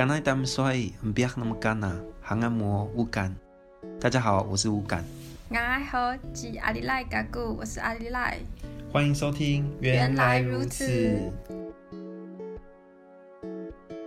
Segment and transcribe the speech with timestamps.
[0.00, 0.64] 刚来他们说，
[1.14, 3.36] 不要那么干呐，还按摩乌干。
[4.00, 5.04] 大家好，我是乌干。
[5.50, 5.54] 我
[5.90, 8.38] 好，是阿里赖嘎古，我是阿里赖。
[8.90, 11.30] 欢迎收听，原来如此。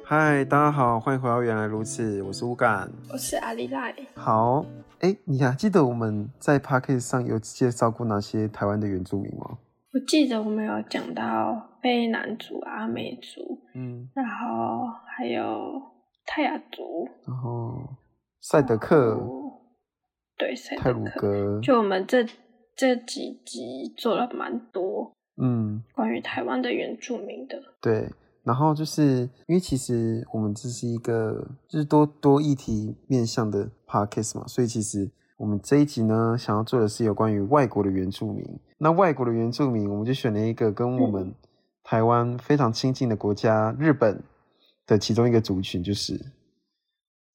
[0.04, 3.94] 嗨，大家好，欢迎回到原来如此，我是乌干，我是阿里赖。
[4.16, 4.66] 好，
[5.02, 9.60] 哎，你还记得我们在 Podcast 上有介绍过哪些台湾的原住民吗？
[9.94, 15.82] 我记得我们有讲到卑南族、阿美族，嗯，然后还有
[16.26, 17.82] 泰雅族，然后
[18.42, 19.20] 赛德克，
[20.38, 22.26] 对，赛德克，太鲁阁，就我们这
[22.76, 28.10] 这几集做了蛮多，嗯，关于台湾的原住民的，对，
[28.44, 35.12] 然后就是因为其实我们这是一个就是多多议题面向的 podcast 嘛，所以其实。
[35.36, 38.46] 我们这一集呢，想要做的是有关于外国的原住民。
[38.78, 41.34] 那外国的原住民，我们就选了一个跟我们
[41.84, 44.24] 台湾非常亲近的国家——日本
[44.88, 46.16] 的其中一个族群，就是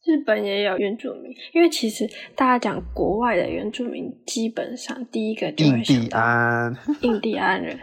[0.05, 1.33] 日本也有原住民。
[1.53, 7.79] 因为其实大家讲国外的原住民，基本上第一个就会想到印第安、印第安人，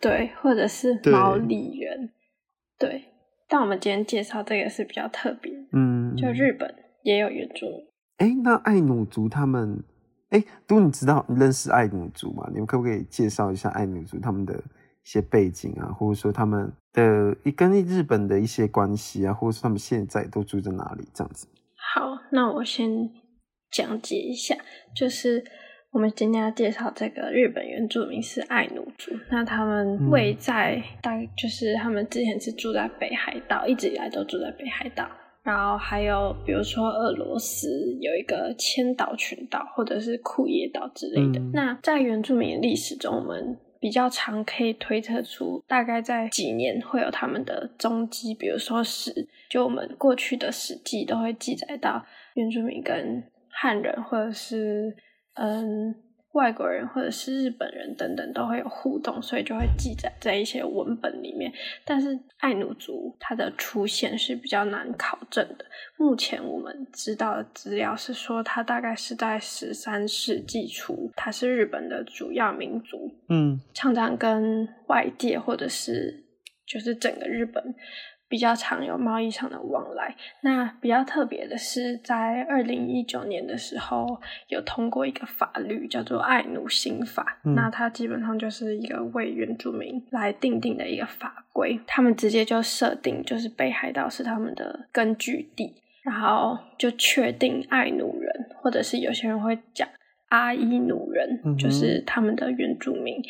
[0.00, 2.10] 对，或者是毛利人，
[2.78, 3.04] 对，对。
[3.48, 7.86] 但我们今天介绍这个是比较特别，嗯，就日本也有原住民。
[8.18, 9.82] 哎，那爱努族他们，
[10.28, 12.46] 哎，都你知道你认识爱努族吗？
[12.52, 14.62] 你们可不可以介绍一下爱努族他们的
[15.04, 21.04] 一些背景啊，或者说他们的一跟日本的一些关系啊，或者说他们现在都住在哪里？
[21.14, 21.46] 这样子。
[21.94, 23.10] 好，那我先
[23.70, 24.56] 讲解一下，
[24.94, 25.42] 就是
[25.92, 35.08] 我们今天要介绍这个日本原住民是爱奴族，那他们位在、嗯、大概就是他们之前是住在北海道，一直以来都住在北海道。
[35.42, 37.66] 然后还有，比如说俄罗斯
[37.98, 41.40] 有一个千岛群岛，或者是库页岛之类的。
[41.40, 48.32] 嗯、那在原住民的历史中，我们比较常可以推测出，大概在几年会有他们的踪迹。
[48.34, 54.94] 比如说史，就我们过去的史记都会记载到原住民跟汉人，或者是
[55.34, 55.94] 嗯。
[56.32, 61.52] 外国人或者是日本人等等都会有互动，所以就会记载在一些文本里面。
[61.84, 65.64] 但是爱努族它的出现是比较难考证的。
[65.96, 76.24] 目前我们知道的资料是说，它大概是在十三世纪初，它是日本的主要民族，嗯，常常跟外界或者是
[76.64, 77.74] 就是整个日本。
[78.30, 80.14] 比较常有贸易上的往来。
[80.42, 84.06] 那比较特别的是，在二零一九年的时候，
[84.46, 87.40] 有通过一个法律，叫做《爱奴新法》。
[87.48, 87.56] 嗯。
[87.56, 91.80] 那它基本上就是一个为原住民来定定的一个法规。
[91.88, 95.74] 他们直接就设定，就是北海道是他们的根据地，
[96.04, 98.32] 然后就确定爱奴人，
[98.62, 99.88] 或者是有些人会讲
[100.28, 103.20] 阿伊努人，嗯，就是他们的原住民。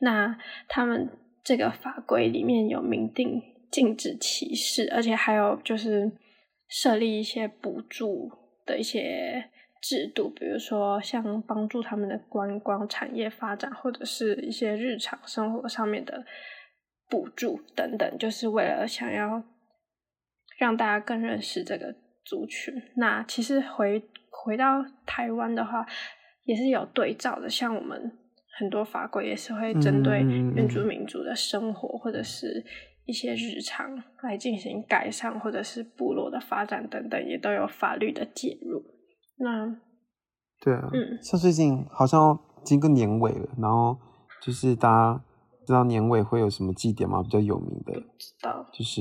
[0.00, 0.36] 那
[0.68, 1.08] 他们
[1.42, 3.42] 这个法规里面有明定。
[3.70, 6.10] 禁止歧视，而且还有就是
[6.68, 8.30] 设立一些补助
[8.66, 9.50] 的一些
[9.80, 16.24] 制度，比如说像帮助他们的观光产业发展，或者是一些日常生活上面的
[17.08, 19.42] 补助等等，就是为了想要
[20.58, 21.94] 让大家更认识这个
[22.24, 22.74] 族群。
[22.96, 25.86] 那其实回回到台湾的话，
[26.44, 28.18] 也是有对照的，像我们
[28.58, 30.20] 很多法规也是会针对
[30.54, 32.64] 原住民族的生活，或者是。
[33.10, 38.84] 一些日常来进行改善，或者是部落的发展等等，也都有法律的介入。
[39.36, 39.66] 那
[40.60, 43.98] 对啊，嗯，像最近好像经过年尾了，然后
[44.40, 45.24] 就是大家
[45.66, 47.20] 知道年尾会有什么祭典吗？
[47.20, 49.00] 比较有名的，知道，就是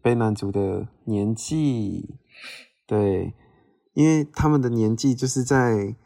[0.00, 2.14] 卑南族的年祭。
[2.86, 3.34] 对，
[3.94, 5.96] 因为他们的年祭就是在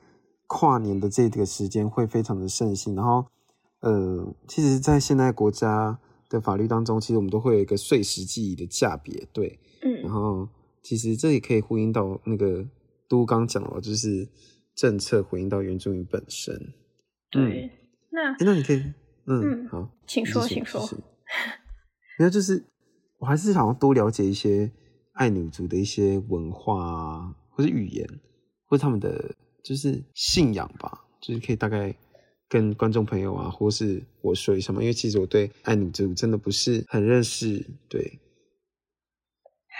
[0.46, 2.94] 跨年的这个时间会非常的盛行。
[2.94, 3.26] 然后，
[3.80, 5.98] 呃，其实，在现代国家。
[6.32, 10.48] 的法律当中，其实我们都会有一个碎石记忆的价别，对，嗯，然后
[10.82, 12.66] 其实这也可以呼应到那个
[13.08, 14.26] 都刚讲了，就是
[14.74, 16.54] 政策回应到原住民本身，
[17.30, 17.70] 对，嗯、
[18.10, 18.78] 那那你可以，
[19.26, 20.80] 嗯，嗯好，请说，请说，
[22.18, 22.64] 没有就是
[23.18, 24.72] 我还是想要多了解一些
[25.12, 28.08] 爱努族的一些文化啊，或者语言，
[28.66, 31.94] 或者他们的就是信仰吧，就是可以大概。
[32.52, 37.64] 跟观众朋友啊，或是我说一下嘛，因为其实我对爱努族真的不是很认识。
[37.88, 38.20] 对，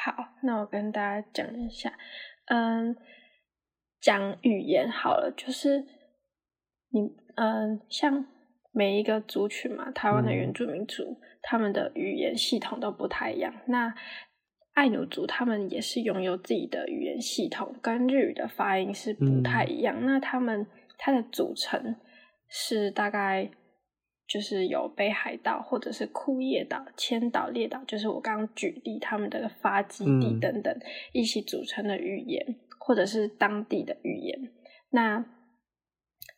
[0.03, 1.93] 好，那我跟大家讲一下，
[2.47, 2.97] 嗯，
[4.01, 5.85] 讲语言好了，就是
[6.89, 8.25] 你，嗯，像
[8.71, 13.53] 每一个族群嘛，台湾的原住民族，嗯，他们的语言系统都不太一样。
[13.67, 13.95] 那
[14.73, 19.95] 爱努族他们也是拥有自己的语言系统，跟日语的发音是不太一样。
[20.01, 20.67] 嗯，那他们
[20.97, 21.97] 它的组成。
[22.54, 23.50] 是大概
[24.28, 30.78] 就是有北海道或者是库页岛、千岛列岛，就是我刚刚举例他们的发基地等等
[31.12, 34.52] 一起组成的语言，嗯、或者是当地的语言。
[34.90, 35.25] 那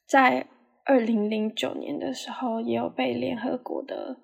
[0.07, 0.47] 在
[0.85, 4.17] 二零零九年的时候，也有被联合国的，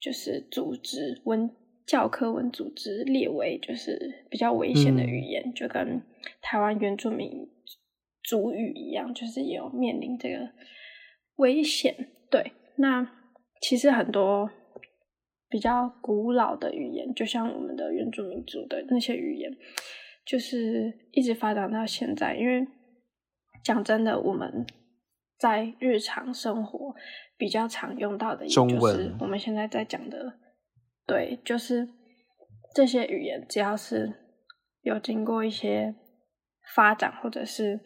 [0.00, 1.48] 就是组织文
[1.86, 6.02] 教科文组织列为就是比较危险的语言，嗯、就跟
[6.40, 7.48] 台湾原住民
[8.24, 10.48] 族语一样，就是也有面临这个
[11.36, 12.10] 危险。
[12.30, 12.52] 对。
[12.78, 13.06] 那
[13.60, 14.50] 其实很多
[15.48, 19.52] 比较古老的语言，就像我们的原住民族的那些语言，
[20.24, 22.34] 就是一直发展到现在。
[22.34, 22.66] 因为
[23.62, 24.66] 讲真的，我们
[25.38, 26.94] 在日常生活
[27.36, 30.38] 比较常用到的，也就是我们现在在讲的，
[31.06, 31.86] 对，就是
[32.74, 34.12] 这些语言，只要是
[34.80, 35.94] 有经过一些
[36.74, 37.80] 发展，或者是。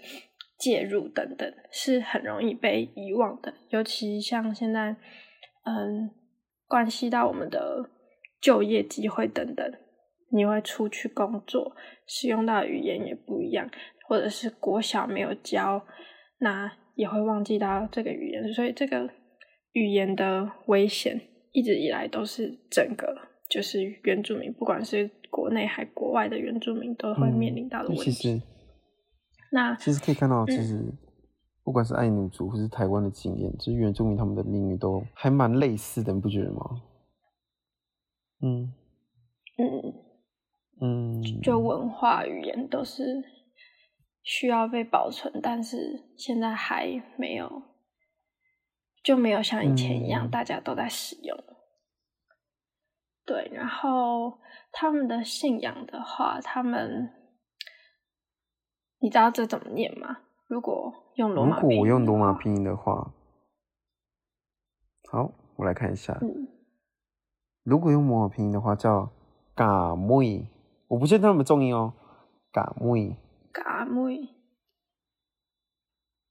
[0.59, 4.97] 介入等等是很容易被遗忘的，尤其像现在，
[5.65, 6.11] 嗯，
[6.67, 7.91] 关系到我们的
[8.41, 9.71] 就业机会等等，
[10.31, 11.77] 你会出去工作，
[12.07, 13.71] 使用到语言也不一样，
[14.09, 15.85] 或者是国小没有教，
[16.39, 19.11] 那也会忘记到这个语言，所以这个
[19.73, 21.21] 语言的危险
[21.53, 23.15] 一直以来都是整个
[23.51, 28.31] 就是原住民，不管是国内还国外的原住民都会面临到的问题。
[28.31, 28.43] 嗯
[29.51, 30.85] 那其实可以看到，其实
[31.63, 36.83] 不管是爱奴族或是台湾的经验，嗯、就是原住民他们的命运都还蛮类似的，你不觉得吗？
[38.43, 38.73] 嗯
[39.59, 39.95] 嗯
[40.81, 43.25] 嗯，就文化语言都是
[44.23, 47.63] 需要被保存，但是现在还没有，
[49.03, 51.37] 就没有像以前一样大家都在使用。
[51.37, 51.57] 嗯、
[53.25, 54.39] 对，然后
[54.73, 57.13] 他们的信仰的话，他们。
[58.99, 60.19] 你知道这怎么念吗？
[60.49, 63.13] 如果用罗马，如果我用罗马拼音的话，
[65.11, 66.17] 好，我来看一下。
[66.23, 66.49] 嗯、
[67.63, 69.11] 如果用罗马拼音的话，叫
[69.55, 70.49] 嘎妹，
[70.89, 71.93] 我不确定他们重音哦。
[72.53, 73.17] 嘎妹，
[73.53, 74.35] 嘎妹。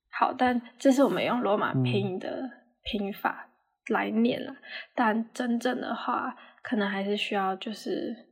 [0.09, 2.49] 好，但这是我们用罗马拼音的
[2.83, 3.49] 拼法
[3.87, 4.57] 来念了，嗯、
[4.95, 8.24] 但真正的话，可能还是需要就是。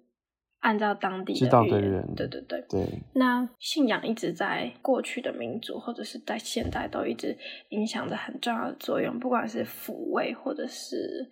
[0.63, 2.87] 按照当地的语言，知道的人，对对对，对。
[3.15, 7.37] 那信仰一直在过去的民族，或者是在现代，都一直
[7.69, 11.29] 影响着很重要的作用，不管是抚慰或者是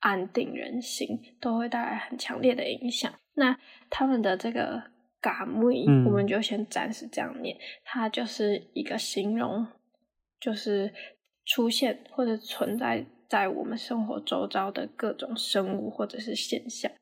[0.00, 3.10] 安定人心，都会带来很强烈的影响。
[3.36, 3.58] 那
[3.88, 4.82] 他们的这个
[5.18, 5.70] 嘎木，
[6.06, 9.66] 我们就先暂时这样念，嗯、它就是一个形容，
[10.38, 10.92] 就是
[11.46, 16.92] 出现或者存在在我们生活周遭的各种生物或者是现象。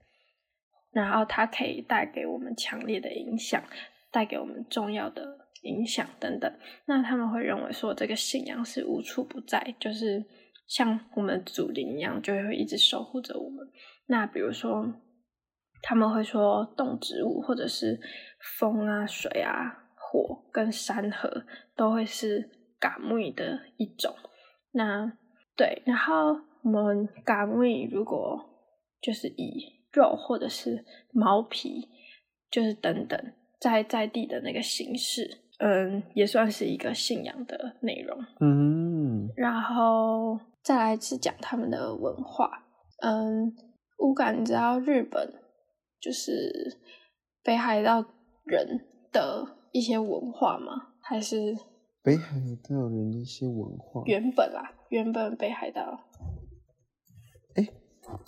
[0.92, 3.62] 然后它可以带给我们强烈的影响，
[4.10, 6.52] 带给我们重要的影响等等。
[6.86, 10.24] 那他们会认为说，这个信仰是无处不在，就是
[10.66, 13.66] 像我们祖灵一样，就会一直守护着我们。
[14.06, 14.92] 那比如说，
[15.82, 17.98] 他们会说，动植物或者是
[18.58, 21.44] 风啊、水啊、火跟山河
[21.74, 24.14] 都会是嘎木的一种。
[24.72, 25.12] 那
[25.56, 28.38] 对，然后我们嘎木如果
[29.00, 31.88] 就是以肉或者是毛皮，
[32.50, 38.18] 就是等等，在在地的那个形式，嗯，也算是一个信仰的内容。
[38.40, 42.64] 嗯，然后再来是讲他们的文化。
[43.02, 43.54] 嗯，
[43.98, 45.32] 乌感，你知道日本
[46.00, 46.80] 就是
[47.42, 48.04] 北海道
[48.44, 48.80] 人
[49.12, 50.94] 的一些文化吗？
[51.00, 51.56] 还是
[52.02, 54.02] 北海道人的一些文化？
[54.06, 56.00] 原本啦，原本北海道。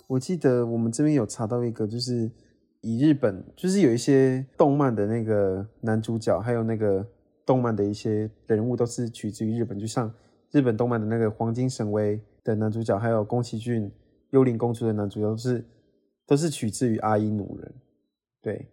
[0.07, 2.31] 我记得我们这边有查到一个，就是
[2.81, 7.05] 以日本，就是有一些动漫的那个男主角，还有那个
[7.45, 9.79] 动漫的一些人物，都是取自于日本。
[9.79, 10.13] 就像
[10.51, 13.91] 日本动漫的那个黄金神威的男主角，还有宫崎骏
[14.31, 15.65] 幽灵公主的男主角，都是
[16.27, 17.73] 都是取自于阿伊努人。
[18.41, 18.69] 对，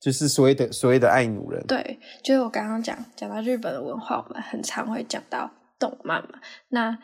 [0.00, 1.62] 就是所谓的所谓的爱奴人。
[1.66, 6.40] 对，就是我刚刚讲讲到日本的文化，我们很常会讲到动漫嘛。
[6.70, 6.98] 那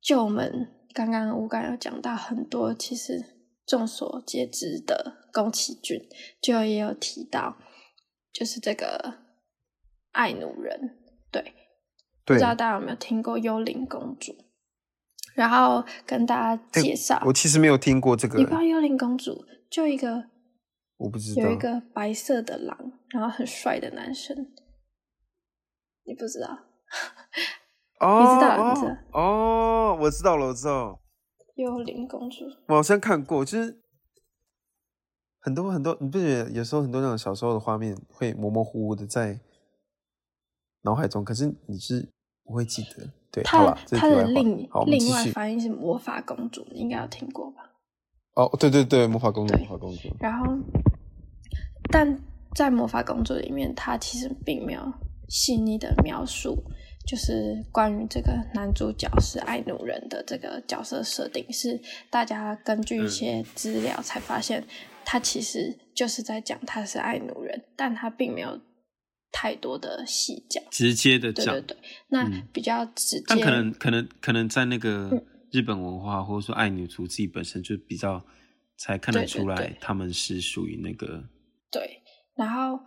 [0.00, 0.68] 就我们。
[0.94, 3.24] 刚刚我刚有讲到很多，其实
[3.66, 6.08] 众所皆知的宫崎骏，
[6.40, 7.56] 就也有提到，
[8.32, 9.18] 就是这个
[10.12, 10.98] 爱奴人，
[11.30, 11.42] 对，
[12.24, 14.32] 对不知道大家有没有听过《幽灵公主》？
[15.34, 18.38] 然后跟大家介绍，欸，我其实没有听过这个。
[18.38, 19.32] 你不知道《幽灵公主》
[19.70, 20.24] 就一个，
[20.96, 24.36] 我不知道，有一个白色的狼，然后很帅的男生，
[26.04, 26.64] 你不知道？
[28.00, 31.00] 哦，你知道，你知道哦，我知道了，我知道。
[31.56, 33.80] 幽灵公主，我好像看过，就是
[35.40, 39.40] 很多很多，你不觉得有时候很多那种小时候的画面会模模糊糊的在
[40.82, 42.12] 脑海中，可是你是
[42.44, 43.10] 不会记得。
[43.30, 47.70] 对，他他的另另外翻译是魔法公主，你应该有听过吧？
[48.34, 50.08] 哦，对对对，魔法公主，魔法公主。
[50.20, 50.46] 然后，
[51.90, 52.18] 但
[52.54, 54.80] 在魔法公主里面，她其实并没有
[55.28, 56.62] 细腻的描述，
[57.08, 64.62] 就是关于这个男主角是爱奴人的这个角色设定，是大家根据一些资料才发现，
[65.04, 68.60] 他其实就是在讲他是爱奴人，但他并没有
[69.32, 71.76] 太多的细讲，直接的讲，对对对，
[72.08, 75.08] 那比较直接，但可能可能可能在那个。
[75.10, 78.22] 嗯日本文化，或者说爱女族自己本身就比较
[78.76, 81.24] 才看得出来，他们是属于那个
[81.72, 82.02] 对。
[82.36, 82.78] 然后，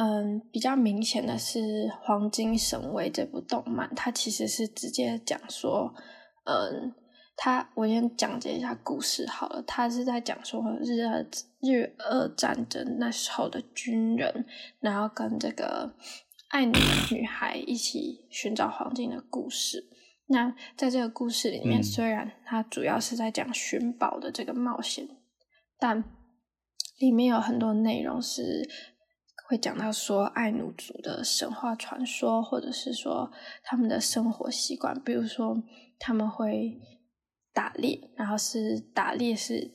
[0.00, 1.58] 嗯，比较明显的是
[2.00, 5.94] 《黄金神威》这部动漫，它其实是直接讲说，
[6.44, 6.94] 嗯，
[7.36, 9.62] 它我先讲解一下故事好了。
[9.66, 11.26] 它是在讲说日俄
[11.60, 14.46] 日俄战争那时候的军人，
[14.80, 15.94] 然后跟这个
[16.48, 16.72] 爱努
[17.14, 19.86] 女孩一起寻找黄金的故事。
[20.28, 25.16] 那在这个故事里面，虽然它主要是在讲寻宝的这个冒险，嗯，
[25.78, 26.04] 但
[26.98, 28.66] 里面有很多内容是
[29.50, 33.32] 会讲到说爱奴族的神话传说，或者是说
[33.64, 35.60] 他们的生活习惯，比如说
[35.98, 36.80] 他们会
[37.52, 39.72] 打猎，然后是打猎是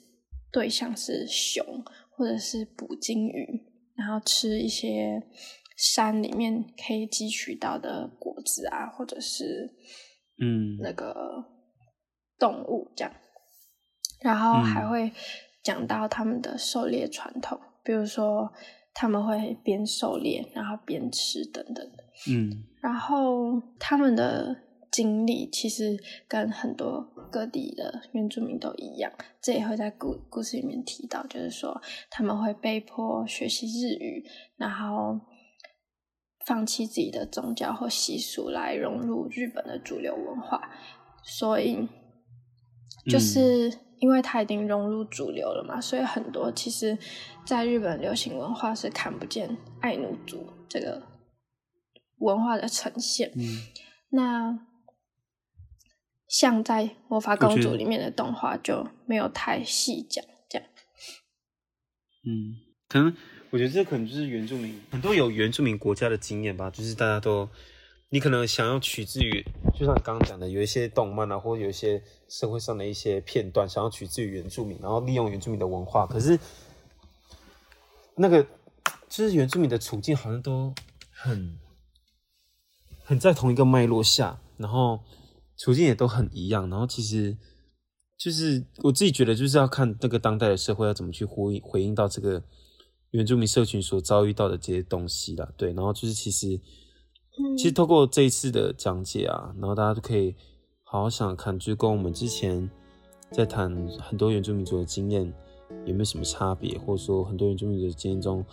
[0.49, 3.65] 对象是熊，或者是捕金鱼，
[3.97, 5.21] 然后吃一些
[5.75, 9.75] 山里面可以汲取到的果子啊，或者是。
[10.37, 11.45] 嗯，那个
[12.37, 13.13] 动物这样，
[14.19, 15.13] 然后还会
[15.63, 18.51] 讲到他们的狩猎传统，嗯，比如说
[18.95, 22.03] 他们会边狩猎然后边吃等等的。
[22.27, 24.55] 嗯，然后他们的
[24.89, 25.95] 经历其实
[26.27, 34.25] 跟很多各地的原住民都一样，这也会在故故事里面提到，就是说他们会被迫学习日语，
[34.57, 35.19] 然后。
[36.47, 40.61] 放弃自己的宗教或习俗来融入日本的主流文化，
[41.23, 41.87] 所以
[43.09, 46.97] 就是因为它已经融入主流了嘛，所以很多其实
[47.45, 51.01] 在日本流行文化是看不见爱奴族这个
[52.19, 53.31] 文化的呈现。
[53.35, 53.61] 嗯，
[54.09, 54.59] 那
[56.27, 60.67] 像在魔法公主里面的动画就没有太细讲这样。
[62.25, 62.55] 嗯，
[62.87, 63.15] 可能。
[63.51, 67.47] 我觉得这可能就是原住民很多有原住民国家的经验吧，就是大家都，
[68.09, 69.43] 你可能想要取自于，
[69.73, 76.39] 就像刚刚讲的，有一些动漫啊，或者有一些社会上的一些片段，想要取自于原住民，然后利用原住民的文化，可是
[78.15, 78.43] 那个
[79.09, 80.73] 就是原住民的处境好像都
[81.11, 81.57] 很
[83.03, 84.99] 很在同一个脉络下，然后
[85.57, 87.37] 处境也都很一样，然后其实
[88.17, 92.43] 就是我自己觉得就是要看那个当代的社会要怎么去呼应回应到这个。
[93.11, 96.59] 原住民社群所遭遇到的这些东西啦，对，然后就是其实，
[97.37, 100.35] 嗯、其实透过这一次的讲解啊，然后大家都可以
[100.83, 102.69] 好好想想看，就是跟我们之前
[103.31, 105.31] 在谈很多原住民族的经验
[105.85, 108.45] 有没有什么差别，或者说很多原住民族的经验中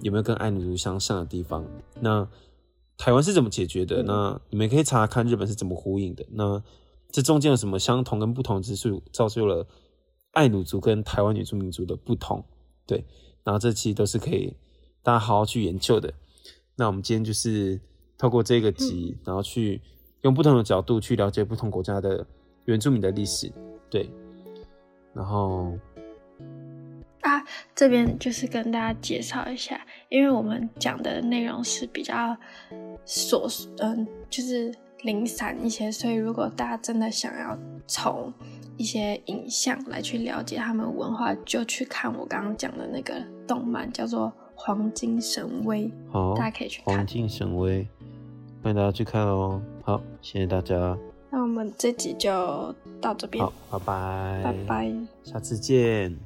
[0.00, 1.64] 有没有跟爱奴族相像的地方？
[2.00, 2.28] 那
[2.96, 4.02] 台湾是怎么解决的？
[4.02, 6.24] 那你们可以查查看日本是怎么呼应的。
[6.30, 6.62] 那
[7.10, 9.66] 这中间有什么相同跟不同之处，造就了
[10.32, 12.44] 爱奴族跟台湾原住民族的不同？
[12.86, 13.04] 对。
[13.44, 14.56] 然后这期都是可以
[15.02, 16.12] 大家好好去研究的。
[16.76, 17.80] 那我们今天就是
[18.16, 19.80] 透过这个集，然后去
[20.22, 22.26] 用不同的角度去了解不同国家的
[22.64, 23.52] 原住民的历史。
[23.90, 24.10] 对，
[25.12, 25.72] 然后
[27.20, 27.42] 啊，
[27.74, 32.36] 这边就是跟大家介绍一下，因为我们讲的内容是比较
[33.06, 38.32] 琐，嗯，就是零散一些，所以如果大家真的想要从
[38.76, 45.86] 一些影像来去了解他们文化，就去看我刚刚讲的那个动漫，叫做《黄金神威》。
[46.10, 47.82] 好，大家可以去看《黄金神威》，
[48.62, 49.60] 欢迎大家去看哦。
[49.82, 50.96] 好，谢谢大家。
[51.30, 53.44] 那我们这集就到这边。
[53.44, 54.42] 好，拜拜。
[54.44, 54.94] 拜拜，
[55.24, 56.16] 下次见。